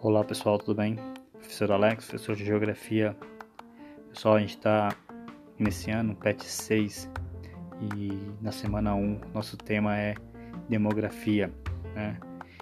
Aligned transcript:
Olá 0.00 0.22
pessoal, 0.22 0.56
tudo 0.56 0.76
bem? 0.76 0.96
Professor 1.32 1.72
Alex, 1.72 2.06
professor 2.06 2.36
de 2.36 2.44
Geografia. 2.44 3.16
Pessoal, 4.10 4.36
a 4.36 4.38
gente 4.38 4.56
está 4.56 4.94
iniciando 5.58 6.12
o 6.12 6.14
PET 6.14 6.44
6 6.44 7.10
e 7.96 8.12
na 8.40 8.52
semana 8.52 8.94
1 8.94 9.20
nosso 9.34 9.56
tema 9.56 9.98
é 9.98 10.14
demografia, 10.68 11.52
né? 11.92 12.20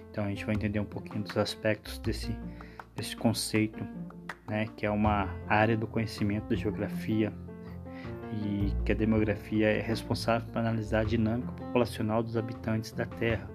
Então 0.09 0.25
a 0.25 0.29
gente 0.29 0.43
vai 0.43 0.55
entender 0.55 0.79
um 0.79 0.85
pouquinho 0.85 1.23
dos 1.23 1.37
aspectos 1.37 1.99
desse, 1.99 2.35
desse 2.95 3.15
conceito, 3.15 3.85
né? 4.47 4.65
Que 4.75 4.87
é 4.87 4.89
uma 4.89 5.29
área 5.47 5.77
do 5.77 5.85
conhecimento 5.85 6.49
da 6.49 6.55
geografia 6.55 7.31
e 8.31 8.73
que 8.85 8.91
a 8.91 8.95
demografia 8.95 9.67
é 9.67 9.81
responsável 9.81 10.47
por 10.51 10.59
analisar 10.59 11.01
a 11.01 11.03
dinâmica 11.03 11.51
populacional 11.51 12.23
dos 12.23 12.37
habitantes 12.37 12.91
da 12.91 13.05
Terra. 13.05 13.49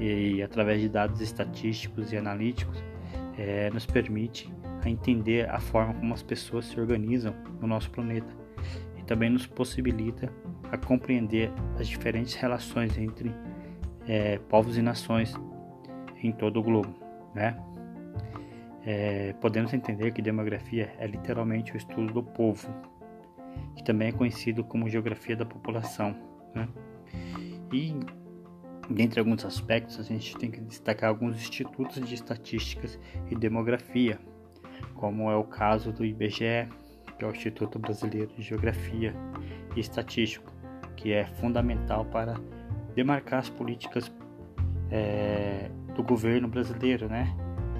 E 0.00 0.42
através 0.42 0.80
de 0.80 0.88
dados 0.88 1.20
estatísticos 1.20 2.12
e 2.12 2.16
analíticos 2.16 2.82
é, 3.38 3.70
nos 3.70 3.86
permite 3.86 4.52
a 4.82 4.88
entender 4.88 5.48
a 5.48 5.60
forma 5.60 5.94
como 5.94 6.12
as 6.14 6.22
pessoas 6.22 6.66
se 6.66 6.78
organizam 6.78 7.34
no 7.60 7.66
nosso 7.66 7.90
planeta. 7.90 8.34
E 8.98 9.02
também 9.02 9.30
nos 9.30 9.46
possibilita 9.46 10.32
a 10.70 10.76
compreender 10.76 11.50
as 11.78 11.86
diferentes 11.86 12.34
relações 12.34 12.96
entre 12.98 13.34
é, 14.06 14.38
povos 14.48 14.76
e 14.76 14.82
nações 14.82 15.34
em 16.22 16.32
todo 16.32 16.60
o 16.60 16.62
globo, 16.62 16.94
né? 17.34 17.56
É, 18.86 19.32
podemos 19.40 19.72
entender 19.72 20.10
que 20.12 20.20
demografia 20.20 20.92
é 20.98 21.06
literalmente 21.06 21.72
o 21.72 21.76
estudo 21.76 22.12
do 22.12 22.22
povo, 22.22 22.68
que 23.76 23.84
também 23.84 24.08
é 24.08 24.12
conhecido 24.12 24.64
como 24.64 24.88
geografia 24.88 25.36
da 25.36 25.44
população, 25.44 26.16
né? 26.54 26.68
E 27.72 27.94
Dentre 28.88 29.18
alguns 29.18 29.44
aspectos, 29.44 29.98
a 29.98 30.02
gente 30.02 30.36
tem 30.36 30.50
que 30.50 30.60
destacar 30.60 31.08
alguns 31.08 31.36
institutos 31.36 32.06
de 32.06 32.14
estatísticas 32.14 32.98
e 33.30 33.34
demografia, 33.34 34.18
como 34.94 35.30
é 35.30 35.36
o 35.36 35.44
caso 35.44 35.90
do 35.90 36.04
IBGE, 36.04 36.68
que 37.18 37.24
é 37.24 37.26
o 37.26 37.30
Instituto 37.30 37.78
Brasileiro 37.78 38.30
de 38.36 38.42
Geografia 38.42 39.14
e 39.74 39.80
Estatística, 39.80 40.52
que 40.96 41.12
é 41.12 41.24
fundamental 41.24 42.04
para 42.04 42.34
demarcar 42.94 43.40
as 43.40 43.48
políticas 43.48 44.12
é, 44.90 45.70
do 45.94 46.02
governo 46.02 46.46
brasileiro, 46.46 47.08
né? 47.08 47.34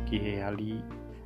Que 0.06 0.41
ali, 0.41 0.83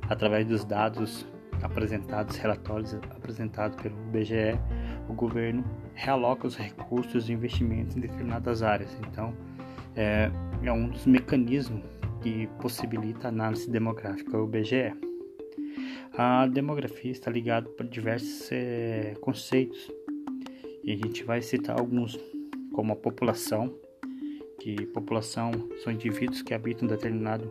através 0.09 0.45
dos 0.45 0.65
dados 0.65 1.25
apresentados, 1.61 2.37
relatórios 2.37 2.93
apresentados 2.93 3.81
pelo 3.81 3.95
IBGE, 4.07 4.59
o 5.07 5.13
governo 5.13 5.63
realoca 5.93 6.47
os 6.47 6.55
recursos 6.55 7.29
e 7.29 7.33
investimentos 7.33 7.95
em 7.95 7.99
determinadas 7.99 8.63
áreas. 8.63 8.95
Então, 9.07 9.33
é, 9.95 10.31
é 10.63 10.71
um 10.71 10.89
dos 10.89 11.05
mecanismos 11.05 11.83
que 12.21 12.47
possibilita 12.61 13.27
a 13.27 13.29
análise 13.29 13.69
demográfica, 13.69 14.37
o 14.37 14.47
BGE. 14.47 14.93
A 16.17 16.47
demografia 16.47 17.11
está 17.11 17.31
ligada 17.31 17.69
para 17.69 17.87
diversos 17.87 18.51
é, 18.51 19.15
conceitos 19.21 19.89
e 20.83 20.91
a 20.91 20.95
gente 20.95 21.23
vai 21.23 21.41
citar 21.41 21.79
alguns, 21.79 22.19
como 22.73 22.93
a 22.93 22.95
população, 22.95 23.73
que 24.59 24.85
população 24.87 25.51
são 25.83 25.93
indivíduos 25.93 26.41
que 26.41 26.53
habitam 26.53 26.87
um 26.87 26.91
determinado 26.91 27.49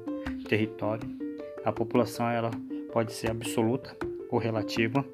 território. 0.49 1.09
A 1.65 1.73
população 1.73 2.29
ela 2.29 2.51
pode 2.93 3.13
ser 3.13 3.31
absoluta 3.31 3.97
ou 4.31 4.39
relativa. 4.39 5.05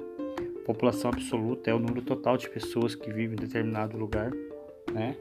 População 0.64 1.10
absoluta 1.10 1.70
é 1.70 1.74
o 1.74 1.78
número 1.78 2.02
total 2.02 2.36
de 2.36 2.48
pessoas 2.48 2.94
que 2.94 3.12
vivem 3.12 3.36
em 3.36 3.40
determinado 3.40 3.96
lugar, 3.98 4.30
né? 4.92 5.16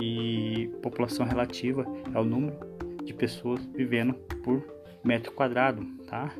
e 0.00 0.68
população 0.82 1.24
relativa 1.24 1.86
é 2.12 2.18
o 2.18 2.24
número 2.24 2.56
de 3.04 3.12
pessoas 3.12 3.64
vivendo 3.66 4.14
por 4.42 4.62
metro 5.04 5.32
quadrado, 5.32 5.84
tá? 6.06 6.32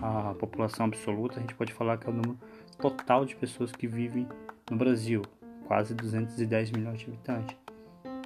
A 0.00 0.34
população 0.34 0.86
absoluta 0.86 1.38
a 1.38 1.40
gente 1.40 1.54
pode 1.54 1.72
falar 1.72 1.98
que 1.98 2.06
é 2.06 2.10
o 2.10 2.12
número 2.12 2.38
total 2.78 3.24
de 3.24 3.36
pessoas 3.36 3.72
que 3.72 3.86
vivem 3.86 4.26
no 4.70 4.76
Brasil, 4.76 5.22
quase 5.66 5.94
210 5.94 6.70
milhões 6.70 7.00
de 7.00 7.06
habitantes. 7.06 7.56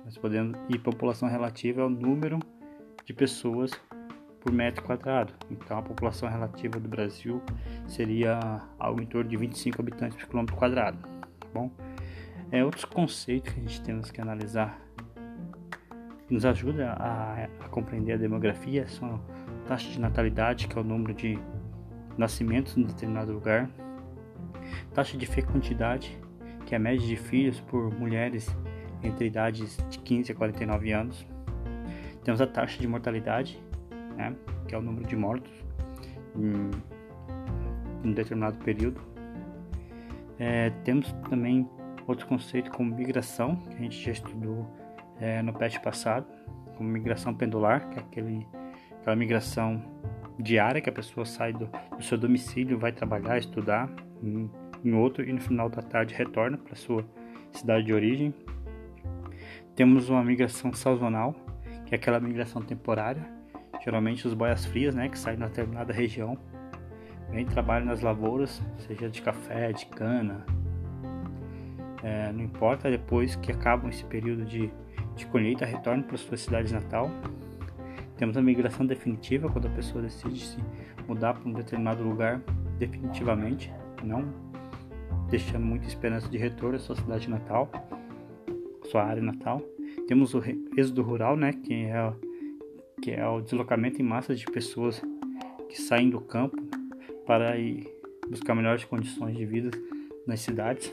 Nós 0.05 0.17
podemos 0.19 0.59
e 0.69 0.79
população 0.79 1.29
relativa 1.29 1.81
é 1.81 1.85
o 1.85 1.91
número 1.91 2.39
de 3.05 3.13
pessoas 3.13 3.71
por 4.45 4.53
metro 4.53 4.85
quadrado. 4.85 5.33
Então 5.51 5.79
a 5.79 5.83
população 5.83 6.29
relativa 6.29 6.79
do 6.79 6.87
Brasil 6.87 7.43
seria 7.89 8.61
algo 8.79 9.01
em 9.01 9.07
torno 9.07 9.31
de 9.31 9.37
25 9.39 9.81
habitantes 9.81 10.19
por 10.19 10.29
quilômetro 10.29 10.55
quadrado, 10.55 10.99
tá 11.41 11.49
bom? 11.53 11.71
É, 12.53 12.63
outros 12.63 12.85
conceitos 12.85 13.53
que 13.55 13.59
a 13.59 13.63
gente 13.63 13.81
temos 13.81 14.11
que 14.11 14.21
analisar 14.21 14.79
que 16.29 16.35
nos 16.35 16.45
ajuda 16.45 16.93
a, 16.93 17.45
a 17.61 17.69
compreender 17.69 18.13
a 18.13 18.17
demografia 18.17 18.87
são 18.87 19.15
a 19.65 19.69
taxa 19.69 19.91
de 19.91 19.99
natalidade, 19.99 20.69
que 20.69 20.79
é 20.79 20.81
o 20.81 20.85
número 20.85 21.15
de 21.15 21.39
nascimentos 22.17 22.77
em 22.77 22.83
determinado 22.83 23.33
lugar, 23.33 23.69
taxa 24.95 25.17
de 25.17 25.27
fecundidade, 25.27 26.19
que 26.67 26.75
é 26.75 26.77
a 26.77 26.81
média 26.81 27.07
de 27.07 27.17
filhos 27.17 27.61
por 27.61 27.93
mulheres 27.99 28.55
entre 29.03 29.27
idades 29.27 29.79
de 29.91 29.99
15 29.99 30.33
a 30.33 30.35
49 30.35 30.93
anos. 30.93 31.27
Temos 32.23 32.41
a 32.41 32.47
taxa 32.47 32.81
de 32.81 32.87
mortalidade, 32.87 33.63
né, 34.17 34.35
que 34.67 34.75
é 34.75 34.79
o 34.79 34.83
número 34.83 35.07
de 35.07 35.17
mortos 35.17 35.53
em, 36.37 36.71
um 38.05 38.13
determinado 38.13 38.59
período. 38.59 39.01
É, 40.39 40.71
temos 40.85 41.13
também 41.29 41.69
Outro 42.07 42.27
conceito 42.27 42.71
como 42.71 42.95
migração, 42.95 43.57
que 43.57 43.77
a 43.77 43.79
gente 43.79 44.05
já 44.05 44.13
estudou 44.13 44.67
é, 45.19 45.41
no 45.41 45.55
PET 45.55 45.81
passado, 45.81 46.27
como 46.77 46.89
migração 46.89 47.33
pendular, 47.33 47.89
que 47.89 47.99
é 47.99 48.03
aquele, 48.03 48.47
aquela 49.01 49.17
migração 49.17 49.83
diária 50.39 50.83
que 50.83 50.91
a 50.91 50.93
pessoa 50.93 51.25
sai 51.25 51.55
do, 51.55 51.67
do 51.97 52.03
seu 52.03 52.19
domicílio, 52.19 52.79
vai 52.79 52.93
trabalhar, 52.93 53.39
estudar 53.39 53.89
em, 54.23 54.51
em 54.85 54.93
outro 54.93 55.27
e 55.27 55.33
no 55.33 55.41
final 55.41 55.71
da 55.71 55.81
tarde 55.81 56.15
retorna 56.15 56.59
para 56.59 56.75
sua 56.75 57.07
cidade 57.53 57.87
de 57.87 57.95
origem. 57.95 58.35
Temos 59.75 60.11
uma 60.11 60.23
migração 60.23 60.75
sazonal, 60.75 61.35
que 61.87 61.95
é 61.95 61.97
aquela 61.97 62.21
migração 62.21 62.61
temporária, 62.61 63.27
geralmente 63.85 64.27
os 64.27 64.33
boias 64.33 64.65
frias, 64.65 64.95
né, 64.95 65.09
que 65.09 65.19
saem 65.19 65.37
na 65.37 65.47
determinada 65.47 65.93
região, 65.93 66.39
vem 67.31 67.45
trabalham 67.45 67.87
nas 67.87 68.01
lavouras, 68.01 68.63
seja 68.79 69.11
de 69.11 69.21
café, 69.21 69.73
de 69.73 69.85
cana, 69.87 70.47
é, 72.03 72.33
não 72.33 72.43
importa, 72.43 72.91
depois 72.91 73.37
que 73.37 73.53
acabam 73.53 73.91
esse 73.91 74.05
período 74.05 74.45
de, 74.45 74.71
de 75.15 75.27
colheita, 75.27 75.65
retornam 75.65 76.03
para 76.03 76.17
sua 76.17 76.37
cidade 76.37 76.73
natal. 76.73 77.11
Temos 78.17 78.37
a 78.37 78.43
migração 78.43 78.87
definitiva, 78.87 79.49
quando 79.49 79.67
a 79.67 79.71
pessoa 79.71 80.03
decide 80.03 80.39
se 80.39 80.59
mudar 81.07 81.35
para 81.35 81.49
um 81.49 81.53
determinado 81.53 82.03
lugar 82.03 82.41
definitivamente, 82.79 83.73
não 84.03 84.25
deixando 85.29 85.65
muita 85.65 85.87
esperança 85.87 86.29
de 86.29 86.39
retorno 86.39 86.77
à 86.77 86.79
sua 86.79 86.95
cidade 86.95 87.29
natal, 87.29 87.71
sua 88.85 89.03
área 89.03 89.23
natal. 89.23 89.61
Temos 90.07 90.35
o 90.35 90.43
êxodo 90.77 91.03
rural, 91.03 91.37
né, 91.37 91.53
que 91.53 91.87
é, 91.87 92.13
que 93.05 93.11
é 93.11 93.29
o 93.29 93.43
deslocamento 93.43 94.01
em 94.01 94.03
massa 94.03 94.35
de 94.35 94.47
pessoas 94.47 94.99
que 95.69 95.79
saem 95.79 96.09
do 96.09 96.23
campo 96.23 96.57
para 97.27 97.55
ir 97.59 97.87
buscar 98.31 98.55
melhores 98.55 98.83
condições 98.87 99.37
de 99.37 99.45
vida 99.45 99.71
nas 100.27 100.41
cidades. 100.41 100.91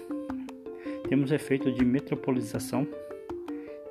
Temos 1.07 1.31
o 1.31 1.33
efeito 1.35 1.71
de 1.71 1.85
metropolização, 1.85 2.85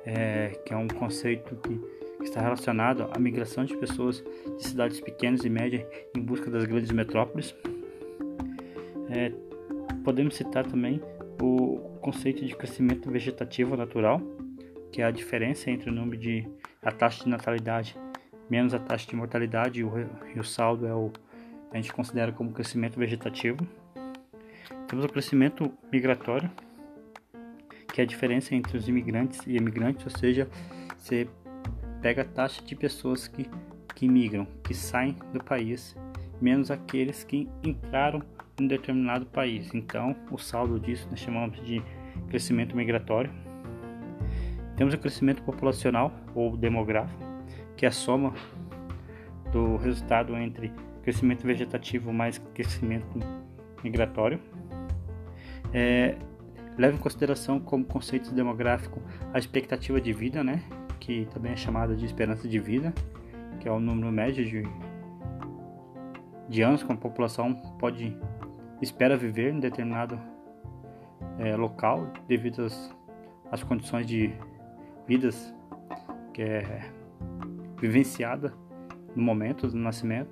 é, 0.05 0.49
que 0.63 0.71
é 0.71 0.77
um 0.77 0.87
conceito 0.87 1.55
que, 1.55 1.75
que, 2.17 2.23
está 2.23 2.39
relacionado 2.41 3.09
à 3.11 3.17
migração 3.17 3.65
de 3.65 3.75
pessoas 3.75 4.23
de 4.55 4.67
cidades 4.67 5.01
pequenas 5.01 5.43
e 5.43 5.49
médias 5.49 5.83
em 6.15 6.21
busca 6.21 6.51
das 6.51 6.65
grandes 6.65 6.91
metrópoles. 6.91 7.55
É, 9.09 9.31
podemos 10.03 10.35
citar 10.35 10.67
também 10.67 11.01
o 11.41 11.97
conceito 12.01 12.45
de 12.45 12.55
crescimento 12.55 13.09
vegetativo 13.09 13.75
natural, 13.75 14.21
que 14.91 15.01
é 15.01 15.05
a 15.05 15.11
diferença 15.11 15.71
entre 15.71 15.89
o 15.89 15.93
número 15.93 16.21
de 16.21 16.47
a 16.83 16.91
taxa 16.91 17.23
de 17.23 17.29
natalidade 17.31 17.95
menos 18.51 18.73
a 18.73 18.79
taxa 18.79 19.07
de 19.07 19.15
mortalidade 19.15 19.79
e 19.79 19.83
o, 19.85 19.91
e 20.35 20.37
o 20.37 20.43
saldo 20.43 20.85
é 20.85 20.93
o 20.93 21.09
a 21.71 21.77
gente 21.77 21.93
considera 21.93 22.33
como 22.33 22.51
crescimento 22.51 22.99
vegetativo. 22.99 23.65
Temos 24.89 25.05
o 25.05 25.07
crescimento 25.07 25.71
migratório, 25.89 26.51
que 27.93 28.01
é 28.01 28.03
a 28.03 28.07
diferença 28.07 28.53
entre 28.53 28.77
os 28.77 28.89
imigrantes 28.89 29.39
e 29.47 29.55
emigrantes, 29.55 30.05
ou 30.05 30.11
seja, 30.19 30.49
você 30.97 31.29
pega 32.01 32.23
a 32.23 32.25
taxa 32.25 32.61
de 32.61 32.75
pessoas 32.75 33.25
que, 33.25 33.49
que 33.95 34.05
migram, 34.05 34.45
que 34.65 34.73
saem 34.73 35.15
do 35.31 35.41
país, 35.41 35.95
menos 36.41 36.69
aqueles 36.69 37.23
que 37.23 37.47
entraram 37.63 38.21
em 38.59 38.65
um 38.65 38.67
determinado 38.67 39.25
país. 39.25 39.73
Então, 39.73 40.13
o 40.29 40.37
saldo 40.37 40.77
disso 40.77 41.07
nós 41.09 41.21
chamamos 41.21 41.65
de 41.65 41.81
crescimento 42.27 42.75
migratório. 42.75 43.31
Temos 44.75 44.93
o 44.93 44.97
crescimento 44.97 45.41
populacional 45.41 46.11
ou 46.35 46.57
demográfico, 46.57 47.30
que 47.81 47.85
é 47.85 47.87
a 47.87 47.91
soma 47.91 48.31
do 49.51 49.75
resultado 49.75 50.37
entre 50.37 50.71
crescimento 51.01 51.47
vegetativo 51.47 52.13
mais 52.13 52.37
crescimento 52.53 53.07
migratório. 53.83 54.39
É, 55.73 56.15
leva 56.77 56.95
em 56.95 56.99
consideração 56.99 57.59
como 57.59 57.83
conceito 57.83 58.31
demográfico 58.35 59.01
a 59.33 59.39
expectativa 59.39 59.99
de 59.99 60.13
vida, 60.13 60.43
né? 60.43 60.61
Que 60.99 61.25
também 61.33 61.53
é 61.53 61.55
chamada 61.55 61.95
de 61.95 62.05
esperança 62.05 62.47
de 62.47 62.59
vida, 62.59 62.93
que 63.59 63.67
é 63.67 63.71
o 63.71 63.79
número 63.79 64.11
médio 64.11 64.45
de, 64.45 64.63
de 66.47 66.61
anos 66.61 66.83
que 66.83 66.91
a 66.91 66.95
população 66.95 67.55
pode 67.79 68.15
espera 68.79 69.17
viver 69.17 69.55
em 69.55 69.59
determinado 69.59 70.19
é, 71.39 71.55
local 71.55 72.13
devido 72.27 72.63
às, 72.63 72.95
às 73.51 73.63
condições 73.63 74.05
de 74.05 74.31
vidas 75.07 75.51
que 76.31 76.43
é 76.43 77.00
vivenciada 77.81 78.53
no 79.15 79.23
momento 79.23 79.67
do 79.67 79.75
nascimento. 79.75 80.29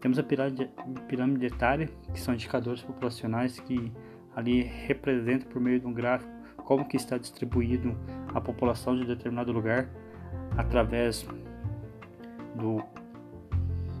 Temos 0.00 0.18
a 0.18 0.22
pirâmide, 0.22 1.46
etária, 1.46 1.88
que 2.12 2.20
são 2.20 2.34
indicadores 2.34 2.82
populacionais 2.82 3.58
que 3.58 3.90
ali 4.36 4.62
representam 4.62 5.48
por 5.48 5.60
meio 5.60 5.80
de 5.80 5.86
um 5.86 5.92
gráfico 5.92 6.30
como 6.58 6.86
que 6.86 6.96
está 6.96 7.16
distribuído 7.16 7.96
a 8.32 8.40
população 8.40 8.94
de 8.94 9.04
determinado 9.04 9.50
lugar 9.50 9.88
através 10.56 11.26
do, 12.54 12.82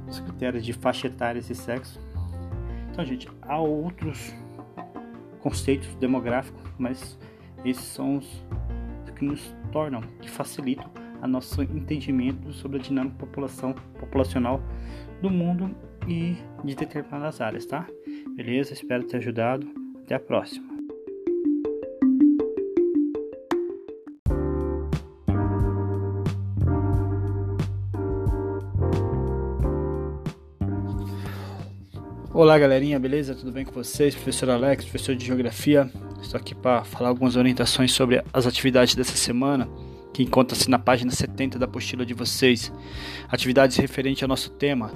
dos 0.06 0.20
critérios 0.20 0.64
de 0.64 0.74
faixa 0.74 1.06
etária 1.06 1.40
e 1.40 1.42
sexo. 1.42 1.98
Então, 2.90 3.04
gente, 3.04 3.28
há 3.42 3.58
outros 3.58 4.34
conceitos 5.40 5.94
demográficos, 5.96 6.62
mas 6.78 7.18
esses 7.64 7.84
são 7.84 8.18
os 8.18 8.44
que 9.16 9.24
nos 9.24 9.56
tornam, 9.72 10.02
que 10.20 10.30
facilitam 10.30 10.88
a 11.20 11.28
nosso 11.28 11.62
entendimento 11.62 12.52
sobre 12.52 12.78
a 12.78 12.80
dinâmica 12.80 13.16
população, 13.18 13.74
populacional 13.98 14.60
do 15.20 15.30
mundo 15.30 15.74
e 16.06 16.36
de 16.64 16.74
determinadas 16.74 17.40
áreas, 17.40 17.66
tá? 17.66 17.86
Beleza? 18.36 18.72
Espero 18.72 19.04
ter 19.04 19.18
ajudado. 19.18 19.66
Até 20.04 20.14
a 20.14 20.20
próxima. 20.20 20.66
Olá 32.32 32.56
galerinha, 32.56 33.00
beleza? 33.00 33.34
Tudo 33.34 33.50
bem 33.50 33.64
com 33.64 33.72
vocês? 33.72 34.14
Professor 34.14 34.48
Alex, 34.48 34.84
professor 34.84 35.16
de 35.16 35.26
Geografia. 35.26 35.90
Estou 36.22 36.38
aqui 36.38 36.54
para 36.54 36.84
falar 36.84 37.08
algumas 37.08 37.34
orientações 37.34 37.92
sobre 37.92 38.22
as 38.32 38.46
atividades 38.46 38.94
dessa 38.94 39.16
semana 39.16 39.68
que 40.18 40.24
encontra-se 40.24 40.68
na 40.68 40.80
página 40.80 41.12
70 41.12 41.60
da 41.60 41.66
apostila 41.66 42.04
de 42.04 42.12
vocês. 42.12 42.72
Atividades 43.28 43.76
referentes 43.76 44.20
ao 44.24 44.28
nosso 44.28 44.50
tema: 44.50 44.90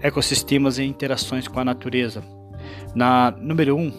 ecossistemas 0.00 0.78
e 0.78 0.84
interações 0.84 1.48
com 1.48 1.58
a 1.58 1.64
natureza. 1.64 2.22
Na 2.94 3.32
número 3.32 3.74
1, 3.74 3.92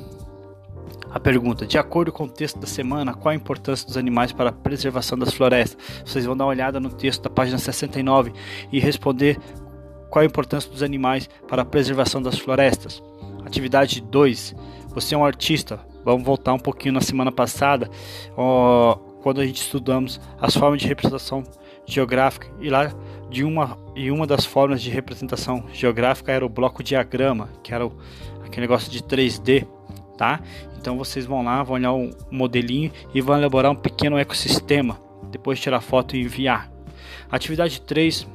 a 1.12 1.20
pergunta: 1.20 1.66
de 1.66 1.78
acordo 1.78 2.14
com 2.14 2.24
o 2.24 2.30
texto 2.30 2.60
da 2.60 2.66
semana, 2.66 3.14
qual 3.14 3.34
a 3.34 3.36
importância 3.36 3.86
dos 3.86 3.98
animais 3.98 4.32
para 4.32 4.52
a 4.52 4.54
preservação 4.54 5.18
das 5.18 5.34
florestas? 5.34 5.78
Vocês 6.06 6.24
vão 6.26 6.38
dar 6.38 6.46
uma 6.46 6.52
olhada 6.52 6.80
no 6.80 6.90
texto 6.90 7.24
da 7.24 7.30
página 7.30 7.58
69 7.58 8.32
e 8.72 8.80
responder 8.80 9.38
qual 10.10 10.24
a 10.24 10.26
importância 10.26 10.72
dos 10.72 10.82
animais 10.82 11.30
para 11.46 11.64
a 11.64 11.66
preservação 11.66 12.22
das 12.22 12.40
florestas. 12.40 13.04
Atividade 13.46 14.00
2: 14.00 14.56
você 14.96 15.14
é 15.14 15.18
um 15.18 15.26
artista. 15.26 15.78
Vamos 16.06 16.24
voltar 16.24 16.54
um 16.54 16.60
pouquinho 16.60 16.94
na 16.94 17.02
semana 17.02 17.34
passada 17.34 17.90
quando 19.22 19.42
a 19.42 19.46
gente 19.46 19.62
estudamos 19.62 20.20
as 20.40 20.56
formas 20.56 20.82
de 20.82 20.88
representação 20.88 21.44
geográfica 21.86 22.48
e 22.60 22.70
lá 22.70 22.94
de 23.30 23.44
uma 23.44 23.78
e 23.96 24.12
uma 24.12 24.26
das 24.26 24.46
formas 24.46 24.82
de 24.82 24.90
representação 24.90 25.66
geográfica 25.74 26.32
era 26.32 26.46
o 26.46 26.50
bloco 26.50 26.84
diagrama, 26.84 27.50
que 27.64 27.74
era 27.74 27.86
o, 27.86 27.98
aquele 28.46 28.62
negócio 28.62 28.92
de 28.92 29.02
3D, 29.04 29.68
tá? 30.18 30.40
Então 30.78 30.98
vocês 30.98 31.26
vão 31.26 31.44
lá, 31.44 31.62
vão 31.64 31.76
olhar 31.76 31.94
o 31.94 32.10
modelinho 32.32 32.92
e 33.14 33.22
vão 33.22 33.38
elaborar 33.38 33.72
um 33.72 33.76
pequeno 33.76 34.18
ecossistema, 34.18 35.00
depois 35.30 35.60
tirar 35.60 35.82
foto 35.82 36.16
e 36.16 36.22
enviar. 36.22 36.72
Atividade 37.30 37.82
3 37.82 38.28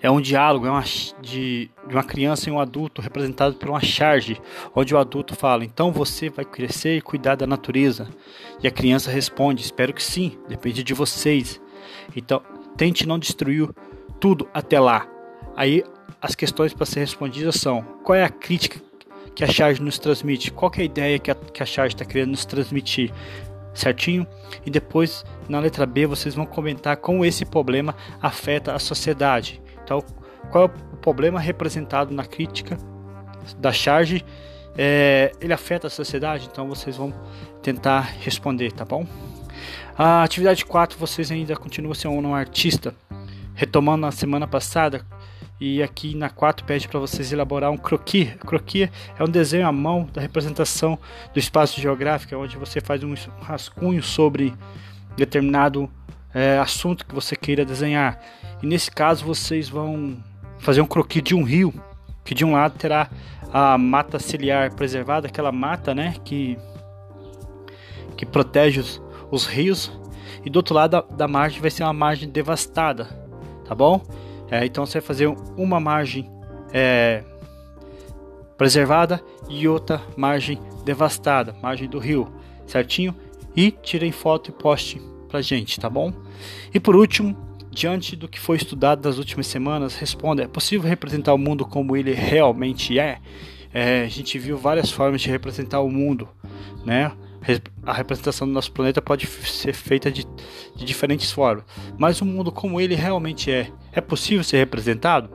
é 0.00 0.10
um 0.10 0.20
diálogo 0.20 0.66
é 0.66 0.70
uma, 0.70 0.84
de, 1.20 1.70
de, 1.86 1.94
uma 1.94 2.04
criança 2.04 2.48
e 2.48 2.52
um 2.52 2.60
adulto 2.60 3.00
representado 3.00 3.56
por 3.56 3.68
uma 3.68 3.80
charge, 3.80 4.40
onde 4.74 4.94
o 4.94 4.98
adulto 4.98 5.34
fala: 5.34 5.64
Então 5.64 5.92
você 5.92 6.28
vai 6.28 6.44
crescer 6.44 6.96
e 6.96 7.02
cuidar 7.02 7.34
da 7.34 7.46
natureza? 7.46 8.08
E 8.62 8.66
a 8.66 8.70
criança 8.70 9.10
responde: 9.10 9.62
Espero 9.62 9.92
que 9.92 10.02
sim, 10.02 10.38
depende 10.48 10.82
de 10.82 10.94
vocês. 10.94 11.60
Então, 12.16 12.42
tente 12.76 13.06
não 13.06 13.18
destruir 13.18 13.68
tudo 14.20 14.48
até 14.52 14.78
lá. 14.80 15.06
Aí 15.56 15.84
as 16.20 16.34
questões 16.34 16.72
para 16.72 16.86
ser 16.86 17.00
respondidas 17.00 17.56
são: 17.56 17.82
qual 18.02 18.16
é 18.16 18.24
a 18.24 18.30
crítica 18.30 18.80
que 19.34 19.44
a 19.44 19.46
charge 19.46 19.82
nos 19.82 19.98
transmite? 19.98 20.50
Qual 20.50 20.72
é 20.76 20.80
a 20.80 20.84
ideia 20.84 21.18
que 21.18 21.30
a, 21.30 21.34
que 21.34 21.62
a 21.62 21.66
charge 21.66 21.94
está 21.94 22.04
querendo 22.04 22.30
nos 22.30 22.44
transmitir? 22.44 23.12
Certinho? 23.74 24.26
E 24.64 24.70
depois, 24.70 25.24
na 25.48 25.58
letra 25.58 25.84
B, 25.84 26.06
vocês 26.06 26.34
vão 26.34 26.46
comentar 26.46 26.96
como 26.96 27.24
esse 27.24 27.44
problema 27.44 27.94
afeta 28.22 28.72
a 28.72 28.78
sociedade. 28.78 29.60
Então, 29.82 30.02
qual 30.50 30.64
é 30.64 30.66
o 30.66 30.96
problema 30.96 31.40
representado 31.40 32.14
na 32.14 32.24
crítica 32.24 32.78
da 33.58 33.72
charge? 33.72 34.24
É, 34.76 35.32
ele 35.40 35.52
afeta 35.52 35.86
a 35.86 35.90
sociedade? 35.90 36.48
Então, 36.50 36.68
vocês 36.68 36.96
vão 36.96 37.12
tentar 37.62 38.00
responder, 38.20 38.72
tá 38.72 38.84
bom? 38.84 39.06
A 39.96 40.22
atividade 40.22 40.64
4, 40.64 40.98
vocês 40.98 41.30
ainda 41.30 41.54
continuam 41.56 41.94
sendo 41.94 42.14
um 42.14 42.34
artista. 42.34 42.94
Retomando 43.54 44.00
na 44.00 44.10
semana 44.10 44.48
passada, 44.48 45.06
e 45.60 45.82
aqui 45.82 46.14
na 46.16 46.28
4 46.28 46.66
pede 46.66 46.88
para 46.88 46.98
vocês 46.98 47.32
elaborar 47.32 47.70
um 47.70 47.76
croquis. 47.76 48.34
Croquis 48.34 48.90
é 49.18 49.22
um 49.22 49.28
desenho 49.28 49.66
à 49.66 49.72
mão 49.72 50.08
da 50.12 50.20
representação 50.20 50.98
do 51.32 51.38
espaço 51.38 51.80
geográfico, 51.80 52.34
onde 52.36 52.56
você 52.56 52.80
faz 52.80 53.04
um 53.04 53.14
rascunho 53.40 54.02
sobre 54.02 54.52
determinado 55.16 55.88
é, 56.34 56.58
assunto 56.58 57.06
que 57.06 57.14
você 57.14 57.36
queira 57.36 57.64
desenhar. 57.64 58.20
E 58.62 58.66
nesse 58.66 58.90
caso 58.90 59.24
vocês 59.24 59.68
vão 59.68 60.16
fazer 60.64 60.80
um 60.80 60.86
croquis 60.86 61.22
de 61.22 61.34
um 61.34 61.44
rio, 61.44 61.72
que 62.24 62.34
de 62.34 62.44
um 62.44 62.52
lado 62.52 62.78
terá 62.78 63.10
a 63.52 63.76
mata 63.76 64.18
ciliar 64.18 64.74
preservada, 64.74 65.28
aquela 65.28 65.52
mata, 65.52 65.94
né, 65.94 66.16
que 66.24 66.58
que 68.16 68.24
protege 68.24 68.80
os, 68.80 69.02
os 69.30 69.44
rios, 69.44 69.92
e 70.44 70.48
do 70.48 70.56
outro 70.56 70.74
lado 70.74 70.92
da, 70.92 71.00
da, 71.00 71.28
margem 71.28 71.60
vai 71.60 71.70
ser 71.70 71.82
uma 71.82 71.92
margem 71.92 72.28
devastada, 72.28 73.04
tá 73.66 73.74
bom? 73.74 74.00
É, 74.50 74.64
então 74.64 74.86
você 74.86 75.00
vai 75.00 75.06
fazer 75.06 75.26
uma 75.56 75.80
margem 75.80 76.30
é, 76.72 77.24
preservada 78.56 79.20
e 79.48 79.66
outra 79.66 80.00
margem 80.16 80.60
devastada, 80.84 81.54
margem 81.60 81.88
do 81.88 81.98
rio, 81.98 82.32
certinho? 82.66 83.14
E 83.56 83.70
tirem 83.70 84.12
foto 84.12 84.50
e 84.50 84.52
poste 84.52 85.02
pra 85.28 85.42
gente, 85.42 85.80
tá 85.80 85.90
bom? 85.90 86.12
E 86.72 86.78
por 86.78 86.94
último, 86.94 87.36
diante 87.74 88.14
do 88.16 88.28
que 88.28 88.38
foi 88.38 88.56
estudado 88.56 89.04
nas 89.06 89.18
últimas 89.18 89.46
semanas, 89.46 89.96
responda: 89.96 90.42
é 90.42 90.46
possível 90.46 90.88
representar 90.88 91.34
o 91.34 91.38
mundo 91.38 91.66
como 91.66 91.96
ele 91.96 92.12
realmente 92.12 92.98
é? 92.98 93.18
é? 93.72 94.02
A 94.04 94.08
gente 94.08 94.38
viu 94.38 94.56
várias 94.56 94.90
formas 94.90 95.20
de 95.20 95.28
representar 95.28 95.80
o 95.80 95.90
mundo, 95.90 96.28
né? 96.84 97.12
A 97.84 97.92
representação 97.92 98.46
do 98.46 98.54
nosso 98.54 98.72
planeta 98.72 99.02
pode 99.02 99.26
ser 99.26 99.74
feita 99.74 100.10
de, 100.10 100.24
de 100.74 100.84
diferentes 100.84 101.30
formas, 101.30 101.64
mas 101.98 102.22
o 102.22 102.24
mundo 102.24 102.50
como 102.50 102.80
ele 102.80 102.94
realmente 102.94 103.50
é, 103.50 103.70
é 103.92 104.00
possível 104.00 104.42
ser 104.42 104.56
representado? 104.56 105.28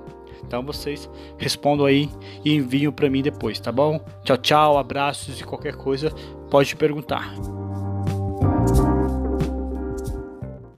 Então 0.43 0.63
vocês 0.63 1.07
respondam 1.37 1.85
aí 1.85 2.09
e 2.43 2.55
enviam 2.55 2.91
para 2.91 3.09
mim 3.09 3.21
depois, 3.21 3.59
tá 3.59 3.71
bom? 3.71 4.03
Tchau, 4.23 4.37
tchau, 4.37 4.77
abraços 4.79 5.39
e 5.39 5.43
qualquer 5.43 5.75
coisa 5.75 6.09
pode 6.49 6.75
perguntar. 6.75 7.58